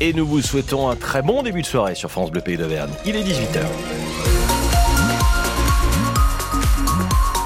Et 0.00 0.12
nous 0.12 0.24
vous 0.24 0.40
souhaitons 0.40 0.88
un 0.88 0.94
très 0.94 1.22
bon 1.22 1.42
début 1.42 1.60
de 1.60 1.66
soirée 1.66 1.96
sur 1.96 2.08
France 2.08 2.30
Bleu 2.30 2.40
Pays 2.40 2.56
d'Auvergne. 2.56 2.92
Il 3.04 3.16
est 3.16 3.24
18h. 3.24 3.64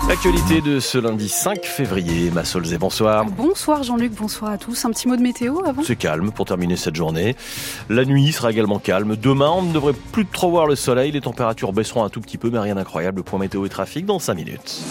L'actualité 0.07 0.61
de 0.61 0.79
ce 0.79 0.99
lundi 0.99 1.31
5 1.31 1.65
février, 1.65 2.31
Massolzé, 2.31 2.77
bonsoir. 2.77 3.25
Bonsoir 3.25 3.85
Jean-Luc, 3.85 4.13
bonsoir 4.13 4.51
à 4.51 4.59
tous. 4.59 4.85
Un 4.85 4.91
petit 4.91 5.09
mot 5.09 5.17
de 5.17 5.23
météo 5.23 5.65
avant? 5.65 5.83
C'est 5.83 5.97
calme 5.97 6.31
pour 6.31 6.45
terminer 6.45 6.77
cette 6.77 6.95
journée. 6.95 7.37
La 7.89 8.05
nuit 8.05 8.31
sera 8.33 8.51
également 8.51 8.79
calme. 8.79 9.17
Demain, 9.17 9.49
on 9.49 9.63
ne 9.63 9.73
devrait 9.73 9.95
plus 9.95 10.27
trop 10.27 10.51
voir 10.51 10.67
le 10.67 10.77
soleil. 10.77 11.11
Les 11.11 11.23
températures 11.23 11.73
baisseront 11.73 12.05
un 12.05 12.11
tout 12.11 12.21
petit 12.21 12.37
peu, 12.37 12.51
mais 12.51 12.59
rien 12.59 12.75
d'incroyable. 12.75 13.23
Point 13.23 13.39
météo 13.39 13.65
et 13.65 13.71
trafic 13.71 14.05
dans 14.05 14.19
5 14.19 14.35
minutes. 14.35 14.83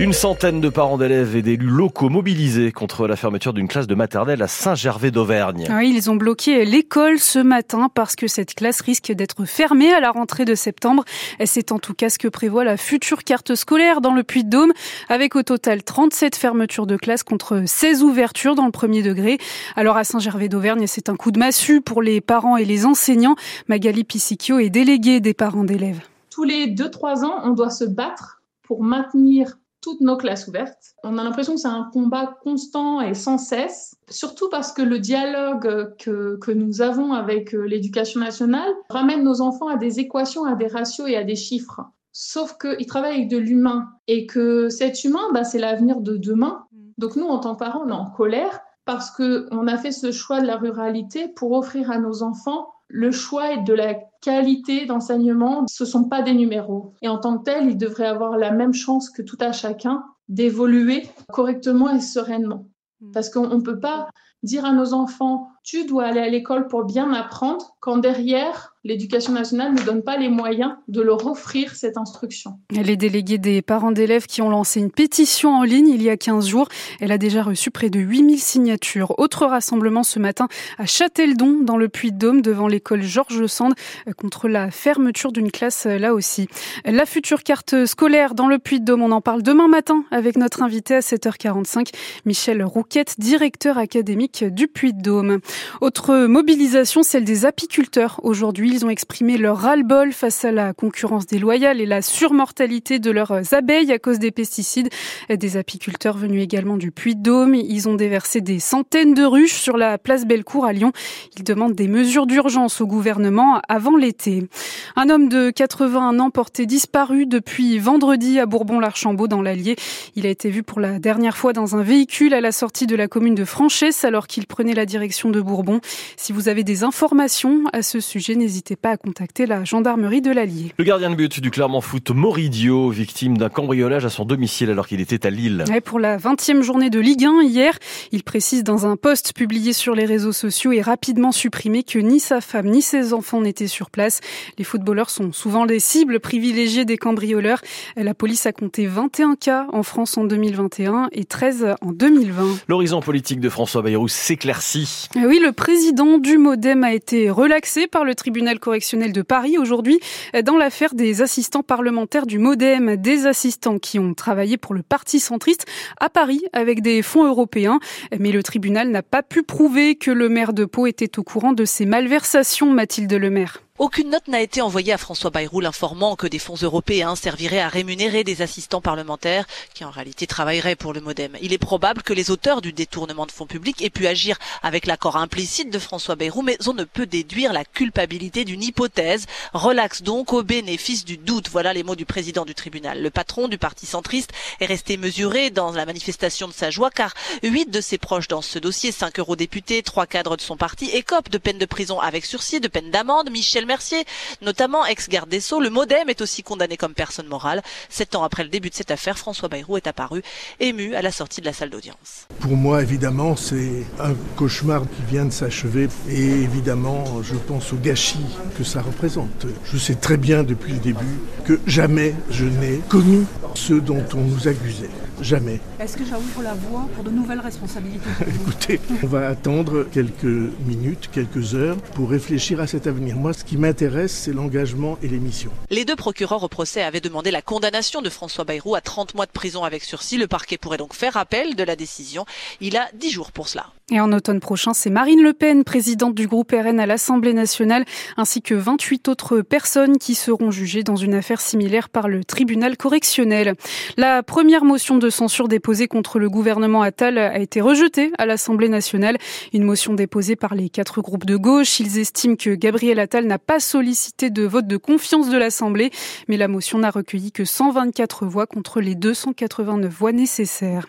Une 0.00 0.12
centaine 0.12 0.60
de 0.60 0.68
parents 0.68 0.98
d'élèves 0.98 1.36
et 1.36 1.42
d'élus 1.42 1.68
locaux 1.68 2.08
mobilisés 2.08 2.72
contre 2.72 3.06
la 3.06 3.14
fermeture 3.14 3.52
d'une 3.52 3.68
classe 3.68 3.86
de 3.86 3.94
maternelle 3.94 4.42
à 4.42 4.48
Saint-Gervais 4.48 5.12
d'Auvergne. 5.12 5.68
Oui, 5.70 5.92
ils 5.94 6.10
ont 6.10 6.16
bloqué 6.16 6.64
l'école 6.64 7.20
ce 7.20 7.38
matin 7.38 7.88
parce 7.94 8.16
que 8.16 8.26
cette 8.26 8.54
classe 8.54 8.80
risque 8.80 9.12
d'être 9.12 9.44
fermée 9.44 9.94
à 9.94 10.00
la 10.00 10.10
rentrée 10.10 10.44
de 10.44 10.56
septembre. 10.56 11.04
C'est 11.44 11.70
en 11.70 11.78
tout 11.78 11.94
cas 11.94 12.10
ce 12.10 12.18
que 12.18 12.26
prévoit 12.26 12.64
la 12.64 12.76
future 12.76 13.22
carte 13.22 13.54
scolaire 13.54 14.00
dans 14.00 14.12
le 14.12 14.24
Puy-de-Dôme, 14.24 14.72
avec 15.08 15.36
au 15.36 15.44
total 15.44 15.84
37 15.84 16.34
fermetures 16.34 16.88
de 16.88 16.96
classes 16.96 17.22
contre 17.22 17.62
16 17.64 18.02
ouvertures 18.02 18.56
dans 18.56 18.66
le 18.66 18.72
premier 18.72 19.02
degré. 19.02 19.38
Alors 19.76 19.96
à 19.96 20.02
Saint-Gervais 20.02 20.48
d'Auvergne, 20.48 20.88
c'est 20.88 21.08
un 21.08 21.14
coup 21.14 21.30
de 21.30 21.38
massue 21.38 21.80
pour 21.80 22.02
les 22.02 22.20
parents 22.20 22.56
et 22.56 22.64
les 22.64 22.84
enseignants. 22.84 23.36
Magali 23.68 24.02
Pisicchio 24.02 24.58
est 24.58 24.70
déléguée 24.70 25.20
des 25.20 25.34
parents 25.34 25.64
d'élèves. 25.64 26.00
Tous 26.30 26.42
les 26.42 26.66
2-3 26.66 27.24
ans, 27.24 27.42
on 27.44 27.52
doit 27.52 27.70
se 27.70 27.84
battre 27.84 28.42
pour 28.64 28.82
maintenir 28.82 29.56
toutes 29.84 30.00
nos 30.00 30.16
classes 30.16 30.48
ouvertes. 30.48 30.94
On 31.04 31.18
a 31.18 31.24
l'impression 31.24 31.54
que 31.54 31.60
c'est 31.60 31.68
un 31.68 31.90
combat 31.92 32.38
constant 32.42 33.02
et 33.02 33.12
sans 33.12 33.36
cesse, 33.36 33.94
surtout 34.08 34.48
parce 34.48 34.72
que 34.72 34.80
le 34.80 34.98
dialogue 34.98 35.94
que, 35.98 36.38
que 36.38 36.50
nous 36.50 36.80
avons 36.80 37.12
avec 37.12 37.54
euh, 37.54 37.64
l'éducation 37.64 38.18
nationale 38.18 38.70
ramène 38.88 39.22
nos 39.22 39.42
enfants 39.42 39.68
à 39.68 39.76
des 39.76 40.00
équations, 40.00 40.46
à 40.46 40.54
des 40.54 40.68
ratios 40.68 41.06
et 41.06 41.16
à 41.16 41.22
des 41.22 41.36
chiffres. 41.36 41.82
Sauf 42.12 42.56
qu'ils 42.56 42.86
travaillent 42.86 43.16
avec 43.16 43.28
de 43.28 43.36
l'humain 43.36 43.90
et 44.08 44.24
que 44.24 44.70
cet 44.70 45.04
humain, 45.04 45.28
bah, 45.34 45.44
c'est 45.44 45.58
l'avenir 45.58 46.00
de 46.00 46.16
demain. 46.16 46.64
Donc 46.96 47.16
nous, 47.16 47.26
en 47.26 47.38
tant 47.38 47.54
que 47.54 47.58
parents, 47.58 47.82
on 47.84 47.88
est 47.90 47.92
en 47.92 48.10
colère 48.10 48.60
parce 48.86 49.10
qu'on 49.10 49.66
a 49.66 49.76
fait 49.76 49.92
ce 49.92 50.12
choix 50.12 50.40
de 50.40 50.46
la 50.46 50.56
ruralité 50.56 51.28
pour 51.28 51.52
offrir 51.52 51.90
à 51.90 51.98
nos 51.98 52.22
enfants 52.22 52.68
le 52.88 53.10
choix 53.10 53.56
de 53.56 53.72
la 53.72 53.94
qualité 54.20 54.86
d'enseignement, 54.86 55.66
ce 55.66 55.84
ne 55.84 55.88
sont 55.88 56.04
pas 56.08 56.22
des 56.22 56.34
numéros. 56.34 56.94
Et 57.02 57.08
en 57.08 57.18
tant 57.18 57.38
que 57.38 57.44
tel, 57.44 57.68
ils 57.68 57.78
devraient 57.78 58.06
avoir 58.06 58.36
la 58.36 58.50
même 58.50 58.74
chance 58.74 59.10
que 59.10 59.22
tout 59.22 59.38
à 59.40 59.52
chacun 59.52 60.04
d'évoluer 60.28 61.06
correctement 61.32 61.90
et 61.90 62.00
sereinement. 62.00 62.66
Mmh. 63.00 63.10
Parce 63.12 63.30
qu'on 63.30 63.48
ne 63.48 63.62
peut 63.62 63.80
pas 63.80 64.08
dire 64.42 64.64
à 64.64 64.72
nos 64.72 64.92
enfants, 64.92 65.48
tu 65.62 65.86
dois 65.86 66.04
aller 66.04 66.20
à 66.20 66.28
l'école 66.28 66.68
pour 66.68 66.84
bien 66.84 67.12
apprendre, 67.12 67.76
quand 67.80 67.96
derrière, 67.96 68.73
l'éducation 68.84 69.32
nationale 69.32 69.72
ne 69.72 69.80
donne 69.80 70.02
pas 70.02 70.18
les 70.18 70.28
moyens 70.28 70.72
de 70.88 71.00
leur 71.00 71.26
offrir 71.26 71.74
cette 71.74 71.96
instruction. 71.96 72.58
Les 72.70 72.96
délégués 72.96 73.38
des 73.38 73.62
parents 73.62 73.92
d'élèves 73.92 74.26
qui 74.26 74.42
ont 74.42 74.50
lancé 74.50 74.78
une 74.78 74.90
pétition 74.90 75.54
en 75.56 75.62
ligne 75.62 75.88
il 75.88 76.02
y 76.02 76.10
a 76.10 76.18
15 76.18 76.46
jours, 76.46 76.68
elle 77.00 77.10
a 77.10 77.16
déjà 77.16 77.42
reçu 77.42 77.70
près 77.70 77.88
de 77.88 77.98
8000 77.98 78.38
signatures. 78.38 79.18
Autre 79.18 79.46
rassemblement 79.46 80.02
ce 80.02 80.18
matin 80.18 80.48
à 80.76 80.84
Châteldon, 80.84 81.60
dans 81.62 81.78
le 81.78 81.88
Puy-de-Dôme, 81.88 82.42
devant 82.42 82.68
l'école 82.68 83.02
Georges 83.02 83.46
Sand, 83.46 83.72
contre 84.18 84.48
la 84.48 84.70
fermeture 84.70 85.32
d'une 85.32 85.50
classe 85.50 85.86
là 85.86 86.12
aussi. 86.12 86.48
La 86.84 87.06
future 87.06 87.42
carte 87.42 87.86
scolaire 87.86 88.34
dans 88.34 88.48
le 88.48 88.58
Puy-de-Dôme, 88.58 89.02
on 89.02 89.12
en 89.12 89.22
parle 89.22 89.42
demain 89.42 89.68
matin 89.68 90.04
avec 90.10 90.36
notre 90.36 90.62
invité 90.62 90.94
à 90.96 91.00
7h45, 91.00 91.88
Michel 92.26 92.62
Rouquette, 92.62 93.14
directeur 93.18 93.78
académique 93.78 94.44
du 94.44 94.68
Puy-de-Dôme. 94.68 95.40
Autre 95.80 96.26
mobilisation, 96.26 97.02
celle 97.02 97.24
des 97.24 97.46
apiculteurs 97.46 98.20
aujourd'hui 98.22 98.73
ils 98.74 98.84
ont 98.84 98.90
exprimé 98.90 99.38
leur 99.38 99.58
ras-le-bol 99.58 100.12
face 100.12 100.44
à 100.44 100.50
la 100.50 100.72
concurrence 100.72 101.26
déloyale 101.26 101.80
et 101.80 101.86
la 101.86 102.02
surmortalité 102.02 102.98
de 102.98 103.12
leurs 103.12 103.54
abeilles 103.54 103.92
à 103.92 104.00
cause 104.00 104.18
des 104.18 104.32
pesticides. 104.32 104.88
Des 105.30 105.56
apiculteurs 105.56 106.16
venus 106.16 106.42
également 106.42 106.76
du 106.76 106.90
Puy-de-Dôme. 106.90 107.54
Ils 107.54 107.88
ont 107.88 107.94
déversé 107.94 108.40
des 108.40 108.58
centaines 108.58 109.14
de 109.14 109.22
ruches 109.22 109.54
sur 109.54 109.76
la 109.76 109.96
place 109.96 110.26
Bellecour 110.26 110.64
à 110.64 110.72
Lyon. 110.72 110.92
Ils 111.36 111.44
demandent 111.44 111.74
des 111.74 111.86
mesures 111.86 112.26
d'urgence 112.26 112.80
au 112.80 112.86
gouvernement 112.88 113.60
avant 113.68 113.96
l'été. 113.96 114.48
Un 114.96 115.08
homme 115.08 115.28
de 115.28 115.50
81 115.50 116.18
ans 116.18 116.30
porté 116.30 116.66
disparu 116.66 117.26
depuis 117.26 117.78
vendredi 117.78 118.40
à 118.40 118.46
Bourbon-l'Archambault 118.46 119.28
dans 119.28 119.42
l'Allier. 119.42 119.76
Il 120.16 120.26
a 120.26 120.30
été 120.30 120.50
vu 120.50 120.64
pour 120.64 120.80
la 120.80 120.98
dernière 120.98 121.36
fois 121.36 121.52
dans 121.52 121.76
un 121.76 121.82
véhicule 121.82 122.34
à 122.34 122.40
la 122.40 122.50
sortie 122.50 122.88
de 122.88 122.96
la 122.96 123.06
commune 123.06 123.36
de 123.36 123.44
Franchesse 123.44 124.04
alors 124.04 124.26
qu'il 124.26 124.48
prenait 124.48 124.74
la 124.74 124.86
direction 124.86 125.30
de 125.30 125.40
Bourbon. 125.40 125.80
Si 126.16 126.32
vous 126.32 126.48
avez 126.48 126.64
des 126.64 126.82
informations 126.82 127.62
à 127.72 127.82
ce 127.82 128.00
sujet, 128.00 128.34
n'hésitez 128.34 128.63
n'hésitez 128.64 128.80
pas 128.80 128.92
à 128.92 128.96
contacter 128.96 129.44
la 129.44 129.62
gendarmerie 129.62 130.22
de 130.22 130.30
l'Allier. 130.30 130.72
Le 130.78 130.84
gardien 130.84 131.10
de 131.10 131.16
but 131.16 131.38
du 131.38 131.50
Clermont 131.50 131.82
Foot, 131.82 132.10
Moridio, 132.12 132.88
victime 132.88 133.36
d'un 133.36 133.50
cambriolage 133.50 134.06
à 134.06 134.08
son 134.08 134.24
domicile 134.24 134.70
alors 134.70 134.86
qu'il 134.86 135.02
était 135.02 135.26
à 135.26 135.30
Lille. 135.30 135.64
pour 135.84 135.98
la 135.98 136.16
20e 136.16 136.62
journée 136.62 136.88
de 136.88 136.98
Ligue 136.98 137.26
1 137.26 137.42
hier, 137.42 137.78
il 138.10 138.22
précise 138.22 138.64
dans 138.64 138.86
un 138.86 138.96
post 138.96 139.34
publié 139.34 139.74
sur 139.74 139.94
les 139.94 140.06
réseaux 140.06 140.32
sociaux 140.32 140.72
et 140.72 140.80
rapidement 140.80 141.30
supprimé 141.30 141.82
que 141.82 141.98
ni 141.98 142.20
sa 142.20 142.40
femme 142.40 142.68
ni 142.68 142.80
ses 142.80 143.12
enfants 143.12 143.42
n'étaient 143.42 143.66
sur 143.66 143.90
place. 143.90 144.20
Les 144.56 144.64
footballeurs 144.64 145.10
sont 145.10 145.30
souvent 145.32 145.66
les 145.66 145.78
cibles 145.78 146.18
privilégiées 146.18 146.86
des 146.86 146.96
cambrioleurs. 146.96 147.60
La 147.96 148.14
police 148.14 148.46
a 148.46 148.52
compté 148.52 148.86
21 148.86 149.36
cas 149.36 149.66
en 149.74 149.82
France 149.82 150.16
en 150.16 150.24
2021 150.24 151.10
et 151.12 151.26
13 151.26 151.74
en 151.82 151.92
2020. 151.92 152.60
L'horizon 152.68 153.00
politique 153.00 153.40
de 153.40 153.50
François 153.50 153.82
Bayrou 153.82 154.08
s'éclaircit. 154.08 155.08
Oui, 155.16 155.38
le 155.38 155.52
président 155.52 156.16
du 156.16 156.38
Modem 156.38 156.82
a 156.82 156.94
été 156.94 157.28
relaxé 157.28 157.86
par 157.88 158.06
le 158.06 158.14
tribunal 158.14 158.53
correctionnel 158.60 159.12
de 159.12 159.22
Paris 159.22 159.58
aujourd'hui 159.58 160.00
dans 160.44 160.56
l'affaire 160.56 160.94
des 160.94 161.22
assistants 161.22 161.62
parlementaires 161.62 162.26
du 162.26 162.38
Modem, 162.38 162.96
des 162.96 163.26
assistants 163.26 163.78
qui 163.78 163.98
ont 163.98 164.14
travaillé 164.14 164.56
pour 164.56 164.74
le 164.74 164.82
Parti 164.82 165.20
centriste 165.20 165.66
à 165.98 166.08
Paris 166.08 166.42
avec 166.52 166.82
des 166.82 167.02
fonds 167.02 167.24
européens. 167.24 167.80
Mais 168.18 168.32
le 168.32 168.42
tribunal 168.42 168.90
n'a 168.90 169.02
pas 169.02 169.22
pu 169.22 169.42
prouver 169.42 169.96
que 169.96 170.10
le 170.10 170.28
maire 170.28 170.52
de 170.52 170.64
Pau 170.64 170.86
était 170.86 171.18
au 171.18 171.22
courant 171.22 171.52
de 171.52 171.64
ces 171.64 171.86
malversations, 171.86 172.70
Mathilde 172.70 173.12
Lemaire. 173.12 173.63
Aucune 173.80 174.10
note 174.10 174.28
n'a 174.28 174.40
été 174.40 174.60
envoyée 174.60 174.92
à 174.92 174.98
François 174.98 175.30
Bayrou 175.30 175.58
l'informant 175.58 176.14
que 176.14 176.28
des 176.28 176.38
fonds 176.38 176.54
européens 176.54 177.16
serviraient 177.16 177.58
à 177.58 177.68
rémunérer 177.68 178.22
des 178.22 178.40
assistants 178.40 178.80
parlementaires 178.80 179.48
qui 179.74 179.84
en 179.84 179.90
réalité 179.90 180.28
travailleraient 180.28 180.76
pour 180.76 180.92
le 180.92 181.00
Modem. 181.00 181.36
Il 181.42 181.52
est 181.52 181.58
probable 181.58 182.04
que 182.04 182.12
les 182.12 182.30
auteurs 182.30 182.62
du 182.62 182.72
détournement 182.72 183.26
de 183.26 183.32
fonds 183.32 183.48
publics 183.48 183.82
aient 183.82 183.90
pu 183.90 184.06
agir 184.06 184.38
avec 184.62 184.86
l'accord 184.86 185.16
implicite 185.16 185.72
de 185.72 185.78
François 185.80 186.14
Bayrou, 186.14 186.42
mais 186.42 186.56
on 186.68 186.72
ne 186.72 186.84
peut 186.84 187.06
déduire 187.06 187.52
la 187.52 187.64
culpabilité 187.64 188.44
d'une 188.44 188.62
hypothèse. 188.62 189.26
Relaxe 189.54 190.02
donc 190.02 190.32
au 190.32 190.44
bénéfice 190.44 191.04
du 191.04 191.16
doute. 191.16 191.48
Voilà 191.50 191.72
les 191.72 191.82
mots 191.82 191.96
du 191.96 192.06
président 192.06 192.44
du 192.44 192.54
tribunal. 192.54 193.02
Le 193.02 193.10
patron 193.10 193.48
du 193.48 193.58
parti 193.58 193.86
centriste 193.86 194.30
est 194.60 194.66
resté 194.66 194.96
mesuré 194.96 195.50
dans 195.50 195.72
la 195.72 195.84
manifestation 195.84 196.46
de 196.46 196.52
sa 196.52 196.70
joie 196.70 196.92
car 196.92 197.12
huit 197.42 197.68
de 197.68 197.80
ses 197.80 197.98
proches 197.98 198.28
dans 198.28 198.40
ce 198.40 198.60
dossier, 198.60 198.92
cinq 198.92 199.18
eurodéputés, 199.18 199.82
trois 199.82 200.06
cadres 200.06 200.36
de 200.36 200.42
son 200.42 200.56
parti, 200.56 200.90
écopent 200.90 201.28
de 201.28 201.38
peine 201.38 201.58
de 201.58 201.66
prison 201.66 201.98
avec 201.98 202.24
sursis, 202.24 202.60
de 202.60 202.68
peine 202.68 202.92
d'amende. 202.92 203.30
Mercier, 203.64 204.04
notamment 204.42 204.84
ex-garde 204.86 205.28
des 205.28 205.40
Sceaux. 205.40 205.60
Le 205.60 205.70
Modem 205.70 206.08
est 206.08 206.20
aussi 206.20 206.42
condamné 206.42 206.76
comme 206.76 206.94
personne 206.94 207.26
morale. 207.26 207.62
Sept 207.88 208.14
ans 208.14 208.22
après 208.22 208.42
le 208.42 208.48
début 208.48 208.70
de 208.70 208.74
cette 208.74 208.90
affaire, 208.90 209.18
François 209.18 209.48
Bayrou 209.48 209.76
est 209.76 209.86
apparu 209.86 210.22
ému 210.60 210.94
à 210.94 211.02
la 211.02 211.12
sortie 211.12 211.40
de 211.40 211.46
la 211.46 211.52
salle 211.52 211.70
d'audience. 211.70 212.26
Pour 212.40 212.56
moi, 212.56 212.82
évidemment, 212.82 213.36
c'est 213.36 213.84
un 214.00 214.14
cauchemar 214.36 214.82
qui 214.82 215.02
vient 215.10 215.24
de 215.24 215.32
s'achever 215.32 215.88
et 216.08 216.22
évidemment, 216.22 217.22
je 217.22 217.34
pense 217.34 217.72
au 217.72 217.76
gâchis 217.76 218.18
que 218.56 218.64
ça 218.64 218.82
représente. 218.82 219.46
Je 219.64 219.78
sais 219.78 219.94
très 219.94 220.16
bien 220.16 220.42
depuis 220.42 220.72
le 220.72 220.78
début 220.78 221.18
que 221.44 221.60
jamais 221.66 222.14
je 222.30 222.44
n'ai 222.44 222.78
connu 222.88 223.26
ceux 223.54 223.80
dont 223.80 224.04
on 224.14 224.20
nous 224.20 224.48
accusait. 224.48 224.90
Jamais. 225.20 225.60
Est-ce 225.80 225.96
que 225.96 226.04
ça 226.04 226.18
ouvre 226.18 226.42
la 226.42 226.54
voie 226.54 226.88
pour 226.94 227.04
de 227.04 227.10
nouvelles 227.10 227.40
responsabilités 227.40 228.08
Écoutez, 228.26 228.80
on 229.02 229.06
va 229.06 229.28
attendre 229.28 229.86
quelques 229.92 230.24
minutes, 230.24 231.08
quelques 231.12 231.54
heures 231.54 231.76
pour 231.94 232.10
réfléchir 232.10 232.60
à 232.60 232.66
cet 232.66 232.86
avenir. 232.86 233.16
Moi, 233.16 233.32
ce 233.32 233.44
qui 233.44 233.56
m'intéresse, 233.56 234.12
c'est 234.12 234.32
l'engagement 234.32 234.98
et 235.02 235.08
les 235.08 235.18
missions. 235.18 235.52
Les 235.70 235.84
deux 235.84 235.96
procureurs 235.96 236.42
au 236.42 236.48
procès 236.48 236.82
avaient 236.82 237.00
demandé 237.00 237.30
la 237.30 237.42
condamnation 237.42 238.02
de 238.02 238.10
François 238.10 238.44
Bayrou 238.44 238.74
à 238.74 238.80
30 238.80 239.14
mois 239.14 239.26
de 239.26 239.32
prison 239.32 239.64
avec 239.64 239.84
sursis. 239.84 240.16
Le 240.16 240.26
parquet 240.26 240.58
pourrait 240.58 240.78
donc 240.78 240.94
faire 240.94 241.16
appel 241.16 241.54
de 241.54 241.62
la 241.62 241.76
décision. 241.76 242.24
Il 242.60 242.76
a 242.76 242.88
10 242.94 243.10
jours 243.10 243.32
pour 243.32 243.48
cela. 243.48 243.66
Et 243.90 244.00
en 244.00 244.12
automne 244.12 244.40
prochain, 244.40 244.72
c'est 244.72 244.88
Marine 244.88 245.22
Le 245.22 245.34
Pen, 245.34 245.62
présidente 245.62 246.14
du 246.14 246.26
groupe 246.26 246.52
RN 246.52 246.80
à 246.80 246.86
l'Assemblée 246.86 247.34
nationale, 247.34 247.84
ainsi 248.16 248.40
que 248.40 248.54
28 248.54 249.08
autres 249.08 249.42
personnes 249.42 249.98
qui 249.98 250.14
seront 250.14 250.50
jugées 250.50 250.82
dans 250.82 250.96
une 250.96 251.12
affaire 251.12 251.42
similaire 251.42 251.90
par 251.90 252.08
le 252.08 252.24
tribunal 252.24 252.78
correctionnel. 252.78 253.56
La 253.98 254.22
première 254.22 254.64
motion 254.64 254.96
de 254.96 255.03
censure 255.10 255.48
déposée 255.48 255.88
contre 255.88 256.18
le 256.18 256.28
gouvernement 256.28 256.82
Attal 256.82 257.18
a 257.18 257.38
été 257.38 257.60
rejetée 257.60 258.12
à 258.18 258.26
l'Assemblée 258.26 258.68
nationale. 258.68 259.18
Une 259.52 259.64
motion 259.64 259.94
déposée 259.94 260.36
par 260.36 260.54
les 260.54 260.68
quatre 260.68 261.00
groupes 261.00 261.24
de 261.24 261.36
gauche. 261.36 261.80
Ils 261.80 261.98
estiment 261.98 262.36
que 262.36 262.54
Gabriel 262.54 262.98
Attal 262.98 263.26
n'a 263.26 263.38
pas 263.38 263.60
sollicité 263.60 264.30
de 264.30 264.44
vote 264.44 264.66
de 264.66 264.76
confiance 264.76 265.28
de 265.30 265.36
l'Assemblée, 265.36 265.90
mais 266.28 266.36
la 266.36 266.48
motion 266.48 266.78
n'a 266.78 266.90
recueilli 266.90 267.32
que 267.32 267.44
124 267.44 268.26
voix 268.26 268.46
contre 268.46 268.80
les 268.80 268.94
289 268.94 269.92
voix 269.92 270.12
nécessaires. 270.12 270.86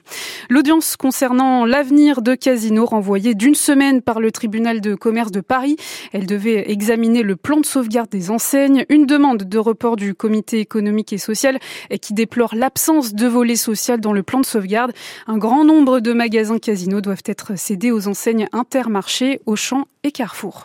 L'audience 0.50 0.96
concernant 0.96 1.66
l'avenir 1.66 2.22
de 2.22 2.36
Casino 2.36 2.86
renvoyée 2.86 3.36
d'une 3.36 3.56
semaine 3.56 4.02
par 4.02 4.20
le 4.20 4.32
tribunal 4.32 4.82
de 4.82 4.96
commerce 4.96 5.32
de 5.32 5.42
Paris. 5.42 5.78
Elle 6.14 6.26
devait 6.26 6.72
examiner 6.72 7.24
le 7.24 7.36
plan 7.36 7.58
de 7.58 7.66
sauvegarde 7.66 8.10
des 8.10 8.32
enseignes, 8.32 8.86
une 8.90 9.06
demande 9.06 9.44
de 9.44 9.58
report 9.58 9.96
du 9.96 10.14
comité 10.14 10.60
économique 10.60 11.14
et 11.14 11.18
social 11.18 11.60
qui 12.02 12.14
déplore 12.14 12.56
l'absence 12.56 13.14
de 13.14 13.28
volet 13.28 13.56
social 13.56 14.00
dans 14.06 14.14
le 14.14 14.24
plan 14.24 14.40
de 14.40 14.46
sauvegarde. 14.46 14.94
Un 15.28 15.38
grand 15.38 15.66
nombre 15.66 16.00
de 16.00 16.14
magasins 16.14 16.60
casinos 16.60 17.02
doivent 17.02 17.24
être 17.26 17.58
cédés 17.58 17.92
aux 17.92 18.08
enseignes 18.08 18.48
Intermarché, 18.54 19.42
Auchan 19.48 19.86
et 20.04 20.12
Carrefour. 20.12 20.64